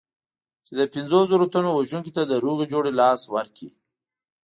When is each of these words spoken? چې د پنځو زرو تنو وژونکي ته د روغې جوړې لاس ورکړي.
چې 0.65 0.71
د 0.79 0.81
پنځو 0.93 1.19
زرو 1.29 1.45
تنو 1.53 1.71
وژونکي 1.73 2.11
ته 2.17 2.21
د 2.25 2.33
روغې 2.43 2.65
جوړې 2.73 2.91
لاس 2.99 3.21
ورکړي. 3.33 3.69